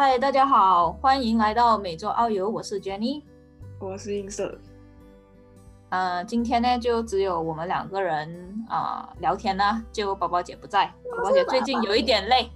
[0.00, 3.22] 嗨，大家好，欢迎来到每周澳游，我是 Jenny，
[3.78, 4.58] 我是映射。
[5.90, 10.86] 呃，今天呢就只有我们两个人啊、聊天呢，就宝宝姐不在，
[11.18, 12.50] 宝宝姐最近有一点累，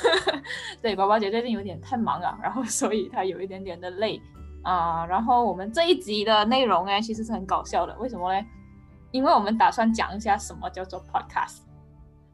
[0.80, 4.18] 对，宝宝姐最近有点太忙了，然后所以她有一点点的累
[4.62, 8.42] 啊、然后我们这一集的内容呢，其实是很搞笑的，为什么呢？
[9.10, 11.67] 因为我们打算讲一下什么叫做 podcast。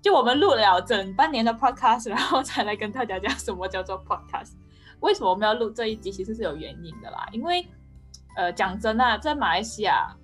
[0.04, 4.52] 就我们录了整半年的 podcast，然后才来跟大家讲什么叫做 podcast。
[5.00, 6.12] 为什么我们要录这一集？
[6.12, 7.26] 其实是有原因的啦。
[7.32, 7.66] 因为，
[8.36, 10.14] 呃，讲真啊，在马来西亚，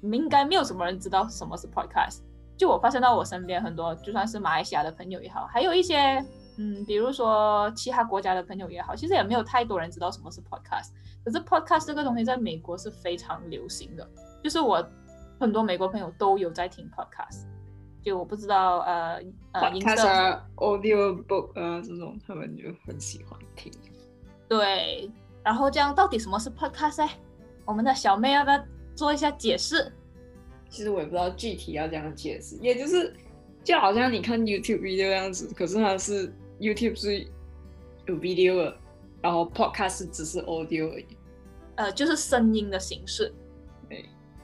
[0.00, 2.20] 应该没有什么人知道什么是 podcast。
[2.56, 6.24] 就我发现到我身边很多，就算是马来西亚的朋友也好，还有一些，
[6.56, 10.90] 嗯，比如说其他国家的朋友也好，其实也没有太多人知道什么是 podcast。
[11.24, 14.08] 可是 podcast 这个东西在美国是非常流行的，
[14.40, 14.88] 就是我
[15.40, 17.55] 很多美国朋友都有在听 podcast。
[18.06, 19.20] 就我不知道，呃
[19.50, 23.72] 呃，音 podcast 色啊、audio book 啊这种，他们就很喜欢听。
[24.48, 25.10] 对，
[25.42, 27.10] 然后这样到底什么是 podcast 呢？
[27.64, 29.92] 我们的小妹要不要做一下解释？
[30.70, 33.12] 其实我也不知道具体要怎样解释，也就是
[33.64, 37.26] 就好像你看 YouTube video 这样子，可是它是 YouTube 是
[38.06, 38.76] 有 video 的，
[39.20, 41.06] 然后 podcast 只是 audio 而已。
[41.74, 43.34] 呃，就是声音的形式。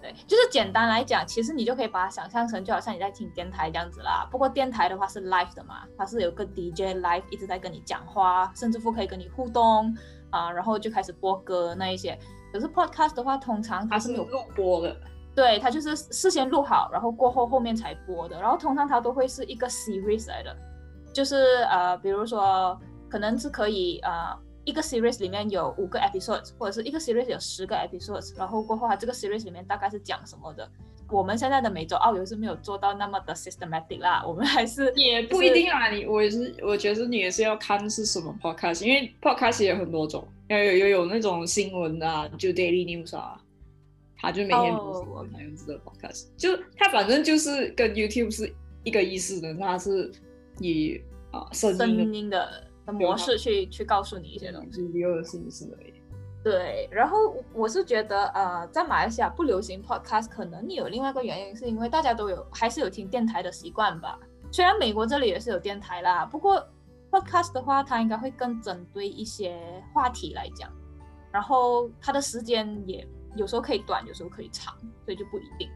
[0.02, 4.26] 对对，就是简单来讲，其实你就可以把它想象成就好像你在听电台这样子啦。
[4.30, 9.94] 不过电台的话是 live 的嘛，它是有个 DJ live 一直在跟你讲话，甚至乎可以跟你互动
[10.30, 12.18] 啊、然后就开始播歌那一些。
[12.52, 14.96] 可是 podcast 的话，通常它是没有录播的，
[15.34, 18.40] 对，它就是事先录好，然后过后后面才播的。
[18.40, 20.56] 然后通常它都会是一个 series 来的，
[21.12, 21.36] 就是
[21.70, 22.78] 呃，比如说
[23.10, 30.68] 可能是可以呃一个 series 里面有五个 episodes，或者是一个 series 有十个 episodes，然后过后它这个 series 里面大概是讲什么的。
[31.10, 35.90] 我们现在的每周澳游是没有做到那么的 systematic 啦，我们还是也不一定啊。
[35.90, 43.38] 你我也是，我觉得你也是要看是什么 podcast，因为 podcast 也有很多种，有有有有那种新闻的啊，就 daily news 啊，
[44.16, 48.50] 他就每天播新哦闻，那样子的 podcast，就他反正就是跟 YouTube 是
[48.82, 50.10] 一个意思的，它是
[50.60, 50.98] 以
[51.30, 54.82] 啊声声音的音的的模式去去告诉你一些东西。
[54.82, 55.92] 的形式而已。
[56.44, 64.18] 对，然后我是觉得，呃，在马来西亚不流行 podcast，可能有另外一个原因，是因为大家都有还是有听电台的习惯吧。
[64.50, 66.60] 虽然美国这里也是有电台啦，不过
[67.12, 69.56] podcast 的话，它应该会更针对一些
[69.94, 70.68] 话题来讲，
[71.30, 73.06] 然后它的时间也
[73.36, 75.70] 有时候可以短，有时候可以长，所以就不一定。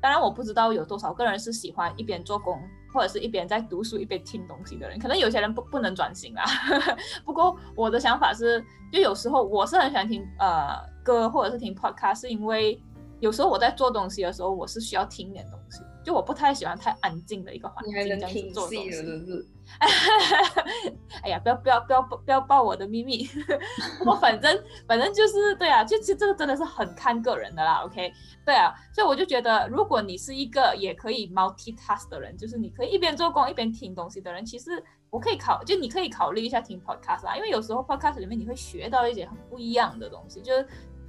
[0.00, 2.56] 当然，我不知道有多少个人是喜欢一边做工
[2.98, 6.42] 或者是一边在读书一边听东西的人，可能有些人不不能专心啦。
[7.24, 8.60] 不过我的想法是，
[8.92, 12.82] 就有时候我是很喜欢听呃歌或者是听 podcast，是因为
[13.20, 19.46] 有时候我在做东西的时候，我是需要听点东西，就我不太喜欢太安静的一个环境这样子做东西。
[21.22, 23.28] 哎呀，不要不要不要不要爆我的秘密。
[24.06, 27.84] 我反正反正就是对啊，就其实这个真的是很看个人的啦。
[27.84, 28.10] OK，
[28.42, 40.66] 对啊，所以我就觉得，如果你是一个也可以 multitask 的人，就是你可以一边做工一边听东西的人，其实我可以考，就你可以考虑一下听 podcast 啦，因为有时候 podcast 里面你会学到一些很不一样的东西，就是。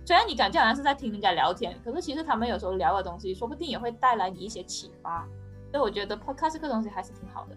[0.09, 5.24] 虽然你感觉好像是在听人家聊天，可是其实他们有时候聊的东西，说不定也会带来你一些启发。
[5.70, 7.56] 所以我觉得 podcast 这个东西还是挺好的。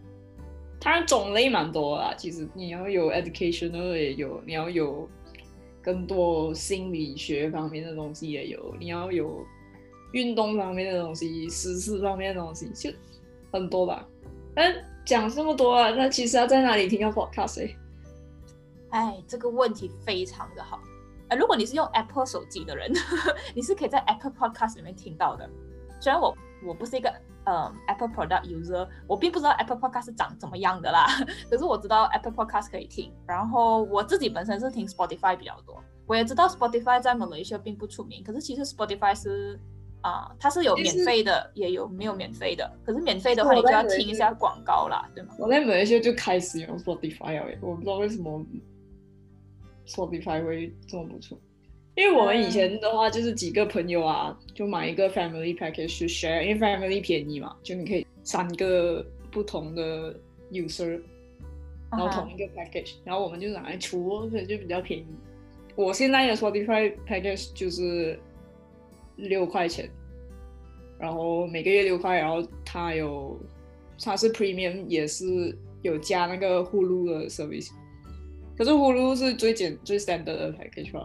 [0.79, 5.09] 它种类蛮多啦，其实你要有 educational 也有，你要有
[5.81, 9.43] 更多心理学方面的东西也有，你要有
[10.13, 12.95] 运动方面的东西、时事方面的东西，就
[13.51, 14.07] 很多吧。
[14.55, 14.75] 但
[15.07, 17.61] 讲这么多啊，那其实要在哪里听到 podcast？
[17.61, 17.77] 欸
[18.91, 20.79] 哎，这个问题非常的好。
[21.33, 22.93] 呃，如果你是用 Apple 手机的人，
[23.57, 25.49] 你是可以在 Apple Podcast 里面听到的。
[26.01, 27.13] 虽然我我不是一个
[27.45, 31.07] 呃 Apple Product user，我并不知道 Apple Podcast 是长怎么样的啦，
[31.51, 33.13] 可是我知道 Apple Podcast 可以听。
[33.27, 39.59] 然后我自己本身是听 Spotify 比较多，我也知道 Spotify 在 Malaysia 并不出名，可是其实 Spotify 是
[40.03, 42.69] 啊、它是有免费的，也有没有免费的。
[42.85, 45.33] 可是免费的话，你就要听一下广告啦，对吗？
[45.39, 48.45] 我在马来西亚就开始用 Spotify 了耶，我不知道为什么
[49.87, 51.39] Spotify 会这么不错。
[51.95, 60.19] 因为我们以前的话就是几个朋友啊，就买一个 family package 去 share，因为 family 便宜嘛，就你可以三个不同的
[60.51, 60.99] user，
[61.91, 65.07] 然后同一个 package，然后我们就拿来出，所以就比较便宜。
[65.77, 68.19] 我现在的 Spotify package 就是
[69.17, 69.91] 六块钱，
[70.99, 73.39] 然后每个月六块，然后它有
[74.03, 77.71] 它是 premium 也是有加那个呼噜的 service，
[78.57, 81.01] 可是呼噜是最简最 standard 的 package 吧？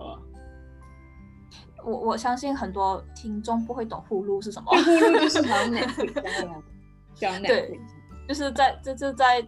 [1.85, 6.63] 我我相信很多听众不会懂呼噜是什么，呼噜就是好像 Netflix 这样，
[7.15, 7.79] 像 Netflix 对
[8.27, 9.45] 就是在这是在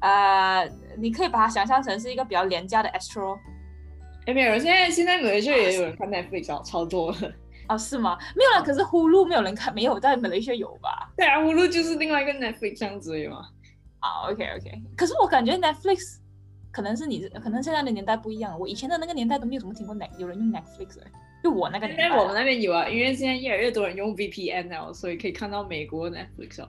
[0.00, 0.64] 啊、
[0.96, 3.36] 你可以把它想象成是一个比较廉价的 Astro。
[4.26, 7.18] 哎，没有，现在现在马来西亚也有人看 Netflix 啊，超多了。
[7.68, 8.16] 哦，是吗？
[8.36, 11.12] 没有啦，可是呼噜没有人看，没有在马来西亚有吧？
[11.16, 13.38] 对啊，呼噜就是另外一个 Netflix 这样子嘛。
[13.98, 14.82] 啊，OK OK。
[14.96, 16.18] 可是我感觉 Netflix
[16.70, 18.58] 可能是你，可能现在的年代不一样。
[18.58, 21.10] 我以前的那个年代都没有怎么听过 Net 有人用 Netflix 哎，
[21.42, 22.16] 就我那个年代。
[22.16, 26.68] 我们那边有啊，因为现在越来越多人用 VPN 了，所以可以看到美国 Netflix 哦。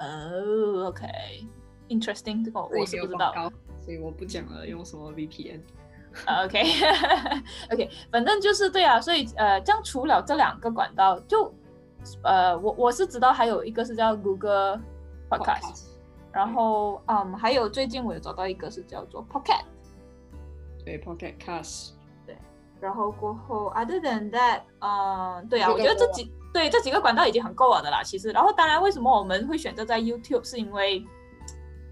[0.00, 3.50] 哦，OK，Interesting，这个我是不知道，
[3.80, 5.60] 所以我不讲了，用什么 VPN。
[6.26, 11.52] OK，OK， 反正就是对啊，所以呃，这样除了这两个管道，就
[12.22, 14.80] 呃，我我是知道还有一个是叫 Google
[15.28, 15.86] Podcast，
[16.34, 19.62] 然后嗯，还有最近我有找到一个是叫做 Pocket，
[20.84, 21.92] 对，Pocket Cast，
[22.26, 22.36] 对，
[22.80, 31.04] 然后过后 Other than that，嗯，对啊，我觉得这几对这几个管道已经很够了的啦，其实，然后当然为什么我们会选择在 YouTube，是因为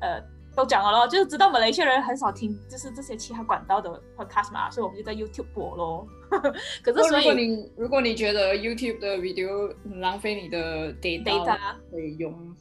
[0.01, 0.21] 呃。
[0.55, 6.07] 都讲了咯，就是知道马来西亚人很少听，就是这些其他管道的 podcast 嘛，所以我们就在 YouTube 播咯。
[6.85, 11.57] 可是，所以如果你如果你觉得 YouTube 的 video 浪费你的 data，
[11.91, 12.55] 可以用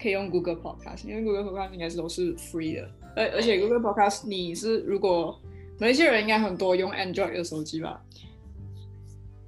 [0.00, 5.38] 可以用 Google Podcast，因为 Google Podcast 应该是都是 free 的，而而且 Google Podcast 你是如果
[5.78, 8.02] 马来西亚人应该很多用 Android 的手机吧。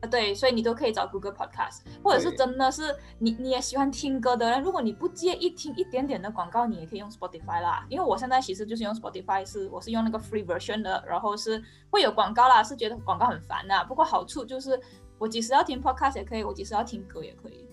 [0.00, 7.86] 啊，对，所以你都可以找 Google Podcast，或者是真的是你你也喜欢听歌的人，如果你不介意听一点点的广告，你也可以用 Spotify 啦。
[7.88, 13.84] 因为我现在其实就是用 Spotify，是我是用那个 free version 的，然后是会有广告啦，是觉得广告很烦呐。
[13.84, 14.80] 不过好处就是
[15.18, 17.64] 我即使要听 podcast 也可以，我即使要听歌也可以。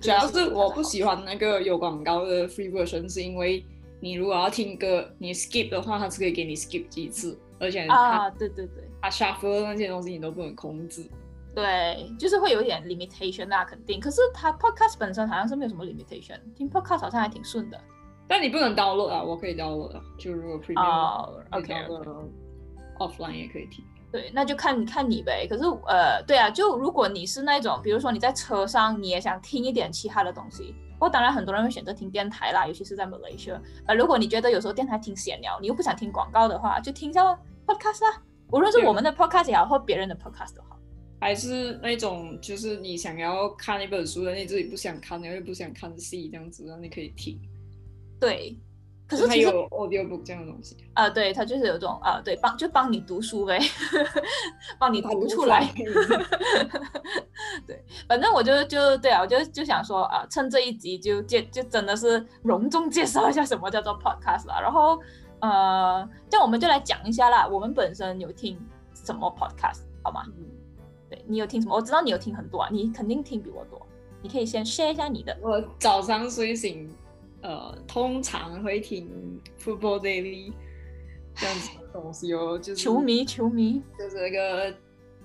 [0.00, 3.64] 主要是我不喜欢那个有广告的 free version，是因为
[4.00, 11.04] 你如果要听歌，你 skip 的话，它是可以给你 skip 几次，而且啊，对对对，它 shuffle 那些东西你都不能控制。
[11.54, 14.00] 对，就是会有一点 limitation 那肯定。
[14.00, 17.78] 可是它 podcast 本身好像是没有什么 limitation，听 podcast 好像还挺顺的。
[18.26, 23.84] 但你不能 download 啊，我可以 download 啊，就如果 premium，OK，offline 也可以听。
[24.12, 25.46] 对，那就看看你呗。
[25.48, 33.58] 可是呃，对啊，就如果你是那种，比如说你在车上，你也想听一点其他的东西，不过当然很多人会选择听电台啦，尤其是在 Malaysia。
[33.86, 37.24] 呃，如果你觉得有时候电台挺闲聊，你又不想听广告的话，就听一下
[37.66, 38.22] podcast 啦。
[38.52, 40.78] 无论是我们的 podcast 也好，或别人的 podcast 都好。
[41.18, 47.40] 还是那种，就是你想要看一本书的，你自己不想看，因为不想看戏这样子，那你可以听。
[48.20, 48.54] 对，
[49.06, 50.76] 可是它有 audio book 这样的东西。
[50.94, 53.58] 啊，对，它就是有种啊，对，帮就帮你读书呗，
[54.78, 55.70] 帮你读出来。
[57.66, 64.98] 对，反正我就就对啊，我就就想说啊，趁这一集就介就真的是隆重介绍一下什么叫做 podcast 啊，然后
[65.40, 68.58] 呃，这样我们就来讲一下啦，我们本身有听
[68.94, 70.24] 什么 podcast 好吗？
[71.10, 71.74] 对你有听什么？
[71.76, 73.80] 我知道你有听很多啊，你肯定听比我多。
[74.24, 75.36] 你可以先 share 一下你的。
[75.42, 76.88] 我早上睡醒，
[77.42, 79.10] 呃，通常会听
[79.58, 80.52] Football Daily
[81.34, 84.74] 这样子的东西哦，就是球迷，球迷，就是那个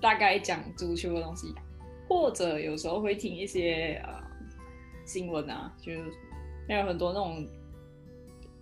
[0.01, 1.53] 大概讲足球的东西，
[2.09, 4.21] 或者有时候会听一些呃
[5.05, 6.11] 新闻啊，就是
[6.67, 7.47] 有很多那种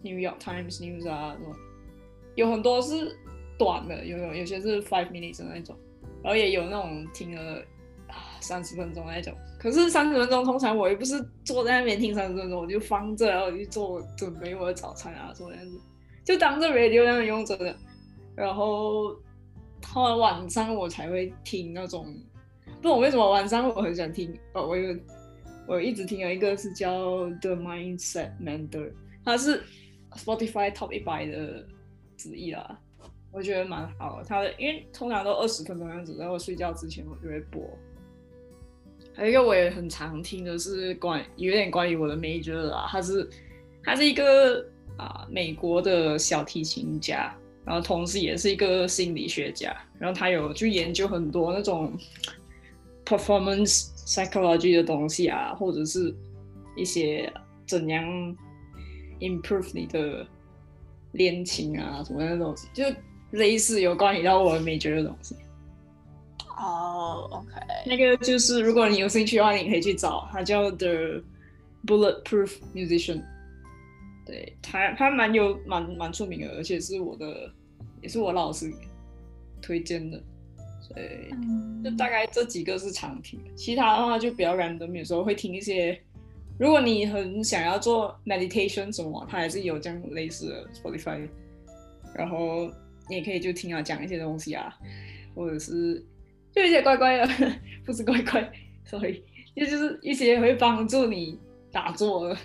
[0.01, 1.55] New York Times News 啊，那种
[2.35, 3.17] 有很多是
[3.57, 5.75] 短的，有有有些是 five minutes 的那种。
[6.23, 7.61] 然后也有那种听了
[8.07, 15.79] 啊三十分钟那种，可是三十分钟通常我又不是坐在那边听三十分钟，我就放着，然后去做准备我的早餐啊，说这样子，
[16.23, 17.75] 就当着 radio 那样用着的。
[18.35, 19.15] 然后
[19.81, 22.13] 到了晚上我才会听那种，
[22.81, 24.95] 不懂为什么晚上我很想听，哦，我有
[25.67, 26.91] 我一直听有一个是叫
[27.41, 28.91] The Mindset Mentor，
[29.23, 29.63] 它是
[30.15, 31.65] Spotify Top 一百的
[32.17, 32.77] 之一啦。
[33.31, 37.61] 我觉得蛮好的，他的因为通常都二十分钟样子，然后睡觉之前我就会播。
[39.15, 43.29] 还有一个我也很常听的是关有点关于我的 major 啦，他是
[43.83, 44.65] 他是一个
[44.97, 51.97] 啊美国的小提琴家，然后同时也是一个心理学家，然后他有去研究很多那种
[53.05, 56.13] performance psychology 的东西啊，或者是
[56.75, 57.31] 一些
[57.65, 58.03] 怎样
[59.19, 60.27] improve 你的
[61.13, 62.83] 练琴啊什么那种就。
[63.31, 65.35] 类似有关于到我的 major 的东西。
[66.57, 67.51] 哦，OK，
[67.85, 71.21] 那个就是如果你有兴趣的话，你可以去找，他叫 The
[71.85, 73.21] Bulletproof Musician。
[74.25, 77.51] 对他，他蛮有蛮蛮出名的，而且是我的，
[78.01, 78.71] 也是我老师
[79.61, 80.21] 推荐的。
[80.81, 85.99] 所以就大概这几个是常听，其他的话就比较 random，有时候会听一些。
[86.57, 91.27] 如果你很想要做 meditation 什么，他还是有这样类似的 Spotify，
[92.13, 92.69] 然后。
[93.07, 94.75] 你也可以就听他，讲一些东西啊，
[95.35, 96.03] 或者是
[96.55, 97.27] 就一些乖乖的，
[97.85, 98.51] 不是乖乖，
[98.85, 99.21] 所以
[99.55, 101.37] 就就是一些会帮助你
[101.71, 102.35] 打坐的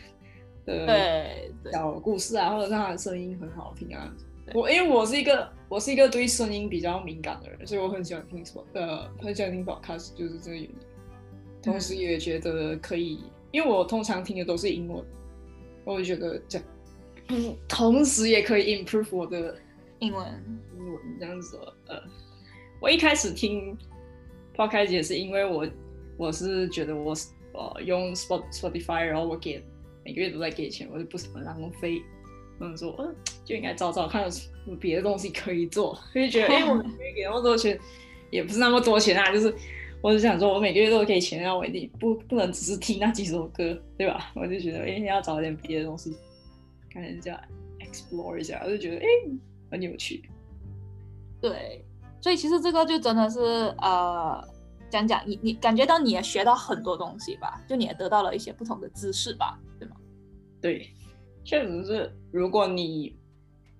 [0.66, 4.12] 的对对小故事啊，或者是他的声音很好听啊。
[4.52, 10.74] 我因为我是一个我是一个对声音比较敏感的人，所以我很喜欢听什么呃很喜欢听 podcast，就是这个原因。
[11.62, 13.20] 同时也觉得可以，
[13.52, 15.04] 因为我通常听的都是英文，
[15.84, 16.66] 我就觉得这样，
[17.28, 19.56] 嗯，同时也可以 improve 我的
[20.00, 20.26] 英文
[20.76, 21.60] 英文这样子。
[21.86, 22.02] 呃，
[22.80, 23.76] 我一开始听
[24.60, 25.66] 刚开始也是因为我
[26.18, 27.14] 我是觉得我
[27.54, 29.64] 呃用 Spot Spotify，然后我给
[30.04, 32.02] 每个月都在给钱，我就不怎么浪费。
[32.60, 37.80] 嗯，说嗯就应该找找看有什么别的东西可以做，就觉得哎，我每个月给那么多钱，
[38.30, 39.54] 也不是那么多钱啊，就是
[40.02, 44.30] 我是想说，我每个月都给钱，然后我一定不不能只是听那几首歌，对吧？
[44.36, 46.14] 我就觉得哎，要找点别的东西，
[46.92, 47.42] 看人家
[47.78, 49.06] explore 一下，我就觉得哎，
[49.70, 50.22] 很有趣。
[51.40, 51.82] 对，
[52.20, 53.40] 所以其实这个就真的是
[53.78, 54.46] 呃，
[54.90, 59.96] 讲讲你你感觉到你也学到很多东西吧，就你也得到了一些不同的知识吧，对吗？
[60.60, 60.90] 对。
[61.42, 63.16] 确实是，如果你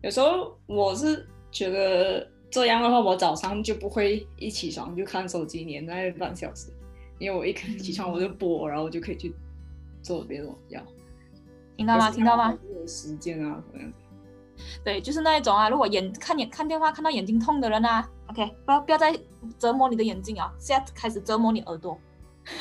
[0.03, 6.73] 有时候我是觉得这样的话，我早上就不会一起床就看手机连那半小时，
[7.19, 9.33] 因为我一起床我就播，然后我就可以去
[10.03, 10.79] 做别的东西。
[11.77, 12.11] 听到吗？
[12.11, 12.59] 听到吗？
[12.75, 13.99] 有时间啊，什么样子。
[14.85, 19.19] 对，就是那一种啊，如果眼看眼看电话看到眼睛痛的人啊，OK，不要不要再
[19.59, 21.99] 折磨你的眼睛啊，现在开始折磨你耳朵。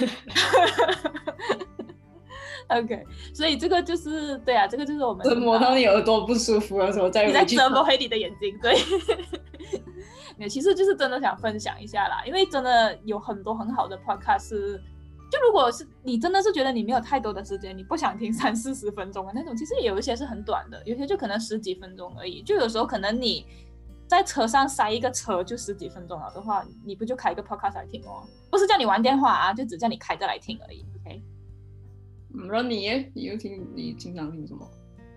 [2.67, 3.03] OK，
[3.33, 8.75] 所以这个就是对啊，这个就是我们折磨到你耳朵不舒服的时候再你在折磨黑你的眼睛，对。
[10.47, 14.79] 其实就是真的想分享一下啦，因为真的有很多很好的 Podcast，
[15.29, 22.41] 就如果是你真的是觉得你没有太多的时间，你不想听三四十分钟的那种，其实有一些是很短的，有些就可能十几分钟而已。
[22.41, 23.45] 就有时候可能你
[24.07, 28.23] 在车上塞一个车就十几分钟了的话，你不就开一个 Podcast 来听哦？
[28.49, 30.83] 不是叫你玩电话啊，就只叫你开着来听而已。
[30.99, 31.21] OK。
[32.33, 34.67] 嗯，那你你又听，你经常听什么？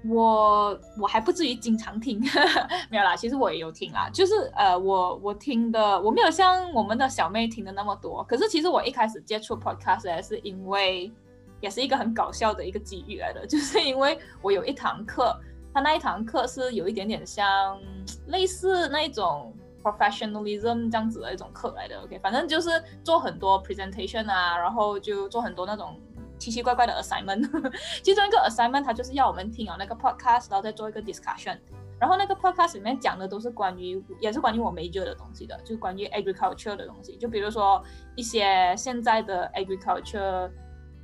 [0.08, 2.20] 我我还不至于经常听，
[2.90, 3.14] 没有啦。
[3.14, 8.24] 其实我也有听啊，就是呃，我我听的我没有像我们的小妹听的那么多。
[8.24, 11.12] 可是其实我一开始接触 podcast 也是因为，
[11.60, 15.38] 也是一个很搞笑的一个机遇来的， 就是因为我有一堂课，
[15.72, 17.78] 他那一堂课是有一点点像
[18.26, 22.00] 类似那一种 professionalism 这样子的一种课来的。
[22.02, 22.70] OK，反正就是
[23.04, 25.96] 做很多 presentation 啊，然后就做很多那种。
[26.42, 27.42] 奇奇怪怪的 assignment，
[28.02, 31.56] 其中一个 assignment，它就是要我们听啊那个 podcast，然后再做一个 discussion。
[32.00, 37.16] 然后那个 podcast 里面讲的都是关于，也是关于我 major 的东西的，就是关于 agriculture 的东西。
[37.16, 37.80] 就比如说
[38.16, 40.50] 一些现在的 agriculture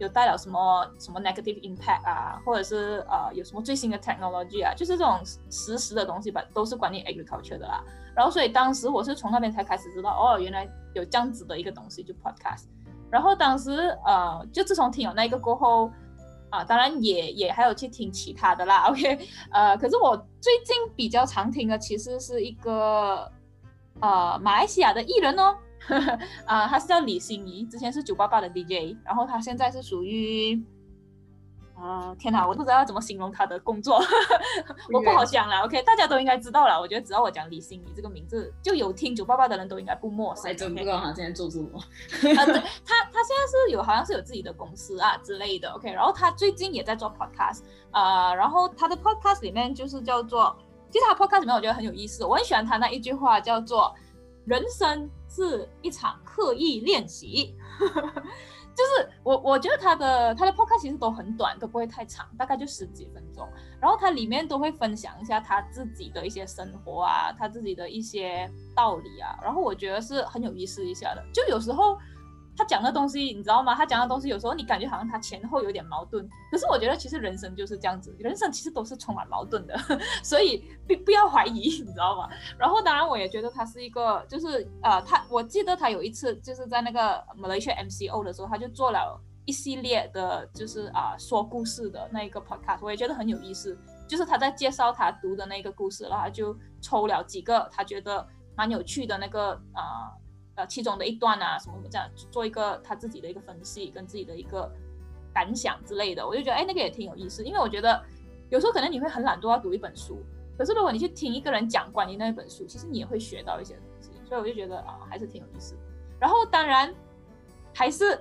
[0.00, 7.80] 有带了什么什么 negative impact 啊，或者是呃有什么最新的 technology 啊，就是这种实时的东西吧，都是关于 agriculture 的啦。
[8.16, 12.64] 然后所以当时我是从那边才开始知道，哦，原来有这样子的一个东西，就 podcast。
[13.11, 13.71] 然后当时
[14.05, 15.91] 呃，就自从听了那个过后，
[16.50, 18.85] 啊，当然也也还有去听其他的啦。
[18.91, 19.19] OK，
[19.50, 23.31] 呃，可是我最近比较常听的其实是一个
[24.00, 25.57] 呃马来西亚的艺人哦，
[26.47, 30.62] 啊，他是叫李心怡，之前是九八八的 DJ，然后他现在是属于。
[31.80, 34.00] 啊天哪，我不知道要怎么形容他的工作，
[34.92, 35.61] 我不好讲了。
[35.64, 36.78] OK，大家都应该知道了。
[36.80, 40.44] 我觉得只要我讲李心怡这个名字，就有听九八八的人都应该不陌生。
[40.44, 41.78] 还真不知道他现在做什么。
[41.78, 42.54] 啊，对
[42.85, 45.70] 他，他现在是有好像是有自己的公司啊之类的。
[45.70, 47.61] OK，然后他最近也在做 podcast，
[47.92, 50.56] 呃，然后他的 podcast 里面就是叫做，
[50.90, 53.94] 其实他 podcast 里面我觉得很有意思，我很喜欢他那一句话叫做
[54.47, 57.54] “人生是一场刻意练习”。
[58.78, 63.44] 就是我，我觉得他的他的 podcast 其实都很短，都不会太长，大概就十几分钟。
[63.80, 69.37] 然后他里面都会分享一下他自己的一些生活啊，他自己的一些道理啊。
[69.42, 71.99] 然后我觉得是很有意思一下的，就有时候。
[72.59, 73.73] 他讲的东西你知道吗？
[73.73, 79.79] 他讲的东西有时候你感觉好像他前后有点矛盾，可是我觉得其实人生就是这样子，人生其实都是充满矛盾的，
[80.25, 82.29] 所以不不要怀疑，你知道吗？
[82.59, 100.11] 然后当然我也觉得他是一个，就是呃，他我记得他有一次就是在那个 Malaysia MCO 的时候，他就做了一系列的，就是啊说故事的那一个 podcast，我也觉得很有意思，就是他在介绍他读的那个故事，然后就抽了几个他觉得蛮有趣的那个啊。
[100.59, 104.69] 呃其中的一段啊，什么什么这样做一个他自己的一个分析，跟自己的一个
[105.33, 107.45] 感想之类的，我就觉得哎，那个也挺有意思。
[107.45, 108.03] 因为我觉得
[108.50, 110.19] 有时候可能你会很懒惰要读一本书，
[110.59, 115.77] 可是如果你去听一个人讲关于那一本书，其实你也会学到一些东西，所以我就觉得啊，还是挺有意思。
[116.19, 116.93] 然后当然
[117.73, 118.21] 还是。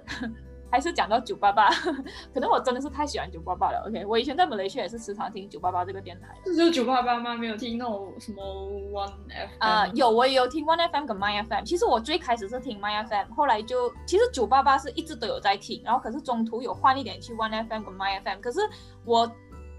[0.72, 1.70] 还是讲到九八八，
[2.34, 3.84] 可能我真的是太喜欢九八八了。
[3.88, 6.28] OK，我以前在马来西亚也是时常听九八八这个电台。
[6.46, 7.36] 是就九八八吗？
[7.36, 8.44] 没有听那种什么
[8.92, 9.48] One FM？
[9.60, 11.64] 啊，有，我也有听 One FM 跟 My FM。
[11.64, 18.40] 其实我最开始是听 My FM，后来就其实九八八是一直都有在听，然后可是中途有换一点去 One FM 跟 My FM。
[18.42, 18.60] 可是
[19.06, 19.30] 我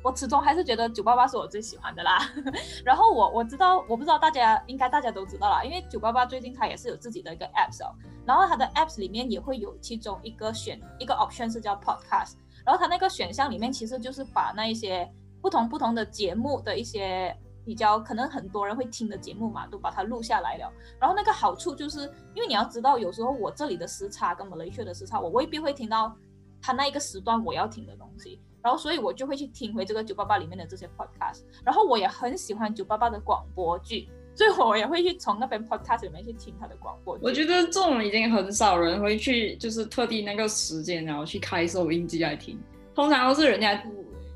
[0.02, 2.31] 我始终还是觉得九八八是我最喜欢的啦。
[2.85, 7.93] 然后我我知道，我不知道大家应该大家都知道啦，因为九八八最近它也是有自己的一个 apps 哦，
[8.25, 15.11] 然后它的 apps 里面也会有其中一个选一个 option 是叫 podcast，然后它那个选项里面其实就是把那一些
[15.43, 20.73] 不同不同的节目的一些比较可能很多人会听的节目嘛，都把它录下来了。
[20.99, 22.02] 然后那个好处就是，
[22.35, 26.17] 因为你要知道，有时候我这里的时差跟马来西亚的时差，我未必会听到
[26.62, 28.40] 它那一个时段我要听的东西。
[28.69, 31.41] 然后，所以我就会去听回这个九八八里面的这些 podcast。
[31.65, 37.25] 然后，我也很喜欢九八八的广播剧，所以我也会去从那边 podcast 里面去听他的广播剧。
[37.25, 42.61] 我觉得这种已经很少人会去，就是特地那个时间然后去开收音机来听。
[42.95, 43.83] 通常都是人家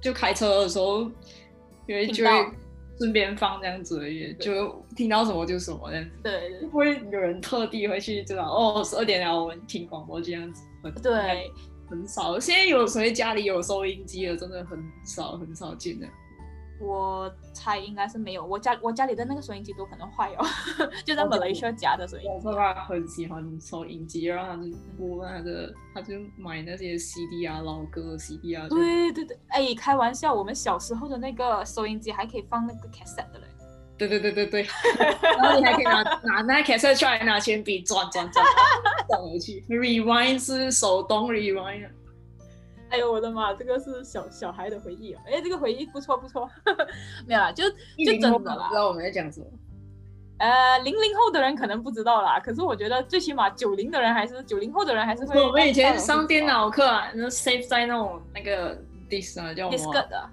[0.01, 1.03] 就开车的时候，
[1.87, 2.31] 因为就会
[2.99, 6.11] 顺便放这样子而已，就听到什么就什么这样子。
[6.23, 10.63] 对，不会有人特地会去知道哦，十二点了我们听广播这样子。
[11.03, 11.51] 对。
[11.93, 14.35] 很少，现在有谁家里有收音机了？
[14.35, 16.07] 真的很少，很少见的。
[16.81, 20.45] 我猜应该是没有，我家我家里的那个收音机都可能坏哦，
[21.05, 22.29] 就在马来西亚夹的收音机。
[22.29, 28.67] 我爸爸很喜欢收音机，然后他就播那个，他就买那些 CD 啊，老歌 CD 啊。
[28.69, 33.42] 对对对，哎，开玩笑，我们小时候的那个收音机还可以放那个 cassette 的嘞。
[34.09, 34.67] 对对对对对，
[35.39, 38.45] 然后你还可以拿拿那 cassette 出来，拿铅笔转转转
[39.09, 39.65] 转回去。
[39.69, 41.89] Rewind 是手动 Rewind。
[42.91, 45.21] 哎呦我的妈，这个是小小孩的回忆哦。
[45.27, 46.49] 哎，这个回忆不错不错。
[47.27, 48.69] 没有啦，就就真的啦。
[48.69, 49.47] 知道我们在讲什么？
[50.39, 55.41] 呃，零零后的人可能不知道啦，可是我觉得最起码九零的人还是九零后的人还是会。
[55.41, 58.77] 我们以前上电脑课啊，那 save 在那种那个
[59.09, 60.29] disk 啊，叫什么？disk 的。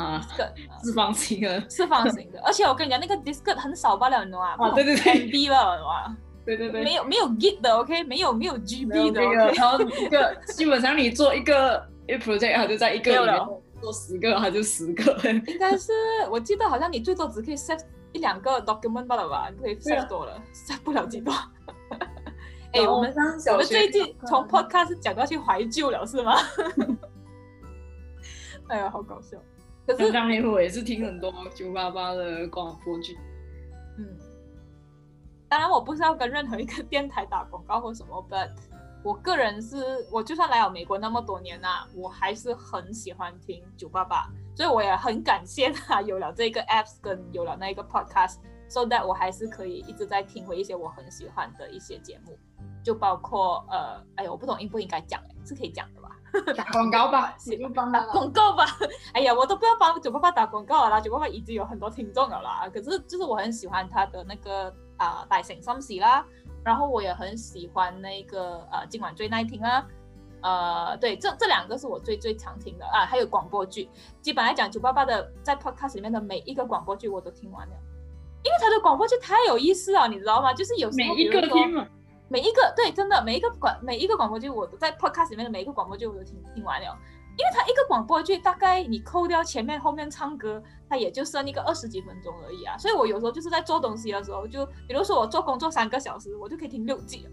[0.00, 0.20] 啊，
[0.82, 4.56] 四方形的，四方形的， 而且我跟你讲，那个 disk 很少罢了，你知道吗？
[4.58, 6.16] 啊，对对对，MB 了，知道吗？
[6.44, 13.40] 对对对，没有没有 Git 的，OK，没有没有 GB 的，然后一个 基本上你做一个一 project，它就在一个里面
[13.80, 15.12] 做十个，它就十个。
[15.46, 15.92] 应该是，
[16.30, 17.78] 我记得好像你最多只可以 set
[18.12, 21.32] 一两个 document 罢了吧，不可以 set 多了，set 不了几多。
[22.72, 23.12] 哎，我们
[23.52, 26.34] 我们最近从 podcast 讲到去怀旧了，是吗？
[28.68, 29.36] 哎呀，好搞笑。
[29.96, 33.18] 可当年我也是听很多九八八的广播剧，
[33.98, 34.06] 嗯，
[35.48, 38.50] 当然我不是要跟任何一个电台打广告或什么，but
[39.02, 52.38] 我个人是，我就算来了美国那么多年呐，我还是很喜欢听九八八，所以我也很感谢他有了这个 apps 跟有了那个 podcast，so that 我还是可以一直在听回一些我很喜欢的一些节目，
[52.84, 56.10] 就包括呃，哎呦，我不懂应不应该讲，是可以讲的吧？
[56.56, 57.34] 打 广告吧，
[57.92, 58.64] 打广告吧。
[59.12, 62.68] 哎呀，我都不要帮九八八打广告了啦，九八八已经有很多听众了啦。
[62.72, 66.24] 可是就是我很喜欢他的那个啊大声心事啦，
[66.64, 69.84] 然后我也很喜欢那个呃今晚最耐听啦。
[70.42, 73.04] 呃，对，这这两个是我最最常听的啊。
[73.04, 73.90] 还有广播剧，
[74.22, 77.74] 基本来讲九八八的在 podcast 里面的每一个广播剧我都听完了，
[78.42, 80.54] 因为他的广播剧太有意思了，你知道吗？
[80.54, 81.86] 就是有时候每一个听
[82.30, 86.96] 每一个对，真的每一个广每一个广播剧，我都在 podcast 里面的每一个广播剧我都听听完了，
[87.36, 97.26] 因为它一个广播剧大概你扣掉前面后面唱歌，它也就剩一个二十几分钟而已啊，所以我有时候就是在做东西的时候，就比如说我做工作三个小时，我就可以听六季。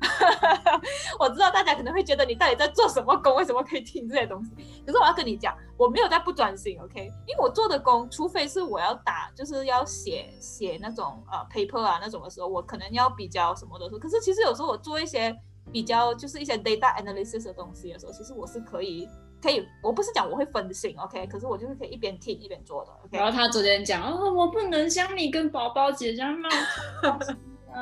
[1.18, 3.34] 我知道大家可能会觉得你到底在做什么工？
[3.36, 4.50] 为什么可以听这些东西？
[4.84, 7.00] 可是我要跟你讲，我没有在不专心，OK？
[7.26, 13.98] 因为我做的工，除非是我要打，就是要写写那种呃 paper 啊那种的时候，我可能要比较什么的时候。
[13.98, 15.34] 可是其实有时候我做一些
[15.72, 19.08] 比较就是一些 data analysis 的东西的时候，其实我是可以
[19.42, 21.26] 可以，我不是讲我会分心，OK？
[21.28, 23.16] 可是我就是可以一边听一边做的，OK？
[23.16, 26.48] 然后他昨天讲，哦，我不能像你跟宝宝姐这样闹，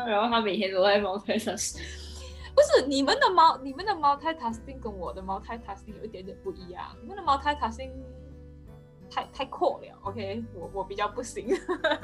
[0.07, 1.55] 然后他每天都在猫台上。
[2.55, 6.97] 不是你们的猫，你们的猫 multitasking 跟我的猫 multitasking 有一点点不一样。
[7.01, 7.93] 你们的猫 multitasking
[9.11, 10.45] 太太阔了，OK？
[10.55, 11.47] 我我比较不行，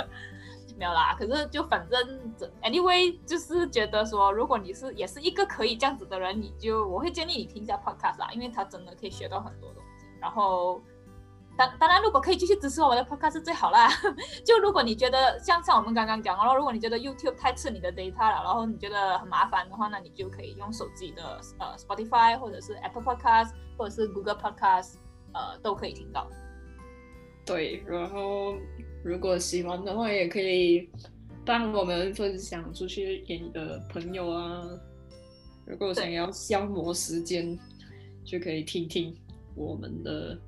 [0.76, 1.14] 没有啦。
[1.18, 10.06] 可是就反正，anyway，就是觉得说，如果你是也是一个可以这样子的人，你就我会建议你听一下 podcast 啦，因为它真的可以学到很多东西。
[10.20, 10.80] 然后。
[11.59, 13.88] 当当然，如果可以继续支持我们的 podcast 是最好啦。
[14.47, 24.94] 就如果你觉得像像我们刚刚讲，然后如果你觉得 YouTube 太吃你的 data 了，然后你觉得很麻烦的话，那你就可以用手机的呃 Spotify 或者是 Apple Podcast 或者是 Google Podcast，
[25.35, 26.31] 呃都可以听到。
[27.44, 28.55] 对，然后
[29.03, 30.88] 如果喜欢的话，也可以
[31.44, 34.62] 帮我们分享出去给你的朋友啊。
[35.66, 37.59] 如果想要消磨时间，
[38.25, 39.12] 就可以听听
[39.57, 40.38] 我们的。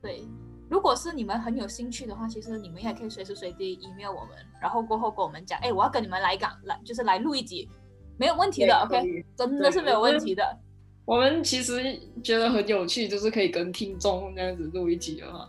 [0.00, 0.24] 对，
[0.68, 7.68] 如果是你们很有兴趣的话，其实你们也可以随时随地 email 我们，然后过后跟我们讲，哎，我要跟你们来港，来就是来录一集，
[8.16, 10.58] 没有问题的，OK，真的是没有问题的。
[11.04, 15.48] 我们其实觉得很有趣，就是可以跟听众这样子录一集的话，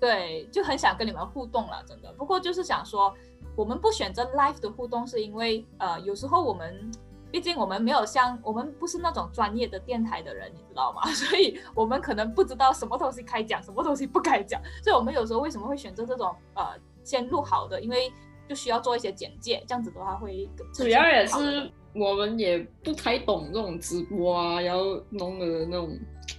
[0.00, 2.12] 对，就很想跟你们互动了，真的。
[2.14, 3.12] 不过就是想说，
[3.56, 6.90] 我们不选择 live 的互动，是因为呃，有时候我们
[7.30, 11.04] 毕竟我们没有像我们不是那种专业的电台的人，你知道吗？
[11.12, 14.60] 所以我们可能不知道什么东西该讲，什么东西不该讲。
[14.82, 16.64] 所以我们有时候为什么会选择这种呃
[17.04, 18.10] 先录好的，因为
[18.48, 25.90] 就需要做一些简介，这样子的话会主要也是我们也不太懂这种直播啊，然后弄的那种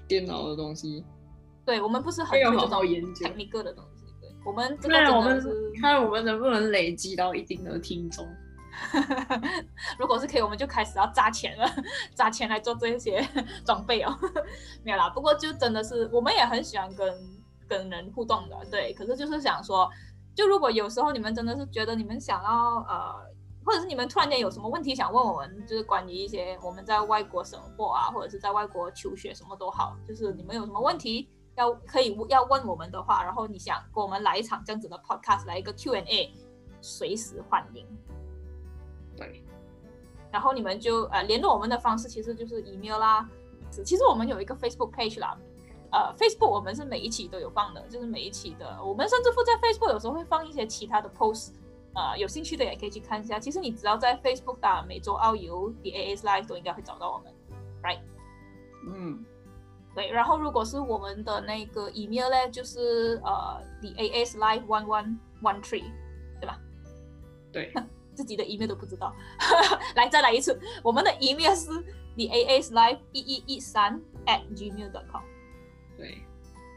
[0.08, 1.04] 电脑的东西。
[1.66, 4.06] 对我们不是很会这研究 technical 的东西。
[4.20, 5.44] 对，我们这个看我们
[5.80, 8.28] 看我们能不能累积到一定的听众。
[10.00, 11.68] 如果是可以，我们就开始要砸钱了，
[12.14, 13.26] 砸钱来做这些
[13.66, 14.18] 装备哦。
[14.84, 17.14] 没有啦，不过就真的是，我们也很喜欢跟
[17.68, 18.94] 跟人互动的，对。
[18.94, 19.90] 可是就是想说，
[20.36, 23.16] 就如果有时候你们真的是觉得你们想要呃，
[23.66, 36.34] 或者是你们突然间有什么问题想问我们，就是关于一些我们在外国生活啊，或者是在外国求学什么都好，就是你们有什么问题要可以要问我们的话，然后你想跟我们来一场这样子的 podcast，来一个 Q&A，
[36.82, 37.86] 随时欢迎。
[39.20, 39.44] 对，
[40.32, 43.30] 然后你们就呃联络我们的方式其实就是 email 啦。
[43.84, 45.38] 其实我们有一个 Facebook page 啦，
[45.92, 51.52] 呃，Facebook 我们是每一期都有放的，就是每一期的，我们甚至乎在 Facebook 有时候会放一些其他的 post，
[51.94, 53.40] 呃，有兴趣的也可以去看一下。
[53.40, 57.32] 其实你只要在 Facebook 打每周澳游 The AS Life 都应该会找到我们
[57.84, 58.00] ，right？
[58.88, 59.24] 嗯，
[59.94, 65.84] 对，然后如果是我们的那个 email 呢，就是呃 The AS Live one one one three，
[66.40, 66.60] 对吧？
[67.52, 67.72] 对，
[68.20, 69.16] 自己的 email 都不知道。
[69.96, 71.70] 来，再来一次，我们的 email 是
[72.18, 75.24] the a s life 一一一三 at gmail.com。
[75.96, 76.22] 对，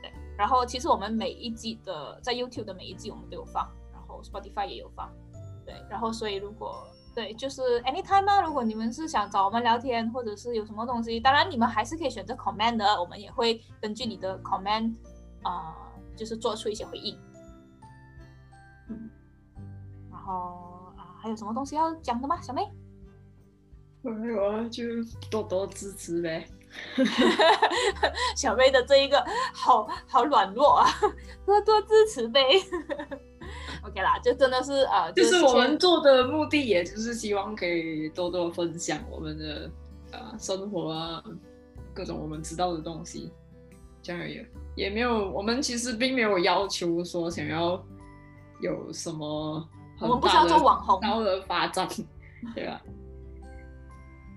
[0.01, 5.13] 对，然后其实我们每一季的在 YouTube 的每一季我们都有放，然后 Spotify 也有放。
[5.67, 14.95] 对，然后所以如果对，就是 anytime 啊，如果你们是想找我们聊天，或者是有什么东西，当然你们还是可以选择 comment 的，我们也会根据你的 comment
[15.43, 15.75] 啊、
[16.17, 17.19] 就是做出一些回应。
[18.89, 19.11] 嗯，
[20.11, 20.72] 然后啊、
[21.23, 22.63] 还有什么东西要讲的吗，小妹？
[24.03, 24.83] 没有啊，就
[25.31, 26.45] 多多支持呗。
[28.35, 30.89] 小妹的这一个好好软弱啊，
[31.47, 32.41] 多多支持呗。
[33.85, 39.71] OK 啦，就真的是呃，就是我们做的目的，也就是希望可以多多分享我们的
[40.11, 41.23] 呃生活啊，
[41.95, 43.31] 各种我们知道的东西，
[44.03, 44.45] 这样而已。
[44.75, 47.81] 也没有，我们其实并没有要求说想要
[48.61, 51.89] 有什么很我们不需要做网红高的发展，
[52.55, 52.81] 对吧？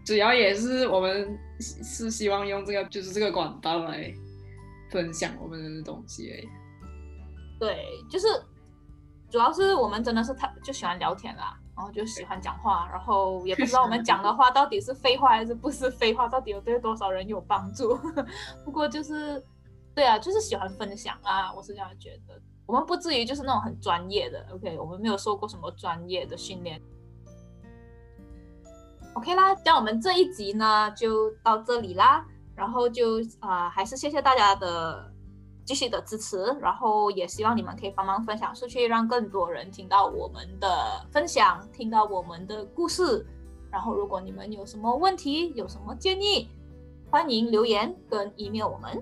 [0.05, 4.13] 主要也是我们是是希望用这个就是这个管道来
[4.91, 6.49] 分享我们的东西而已。
[7.59, 8.27] 对，就是
[9.31, 17.97] 主要是我们真的是太就喜欢聊天啦，然后就喜欢讲话，然后也不知道我们讲的话到底是废话还是不是废话，到底有对多少人有帮助。
[18.63, 19.43] 不过就是
[19.95, 22.39] 对啊，就是喜欢分享啊，我是这样觉得。
[22.65, 26.81] 我们不至于就是那种很专业的，OK，我们没有受过什么专业的训练。
[29.13, 32.25] OK 啦，那我们这一集呢就到这里啦，
[32.55, 35.09] 然后就啊、还是谢谢大家的
[35.63, 43.25] 继续的支持，然后也希望你们可以帮忙分享出去，让更多人听到我们的分享，听到我们的故事。
[43.71, 46.49] 然后如果你们有什么问题，有什么建议，
[47.09, 49.01] 欢迎留言跟 email 我们。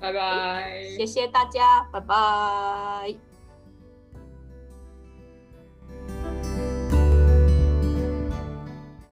[0.00, 0.82] 拜拜。
[0.96, 3.29] 谢谢大家，拜拜。